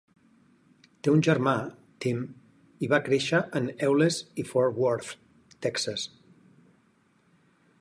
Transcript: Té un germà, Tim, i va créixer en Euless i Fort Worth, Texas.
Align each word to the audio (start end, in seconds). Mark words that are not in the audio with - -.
Té 1.07 1.11
un 1.17 1.19
germà, 1.27 1.51
Tim, 2.05 2.23
i 2.87 2.89
va 2.93 3.01
créixer 3.09 3.41
en 3.61 3.67
Euless 3.89 4.19
i 4.45 4.47
Fort 4.53 4.81
Worth, 4.85 5.13
Texas. 5.67 6.07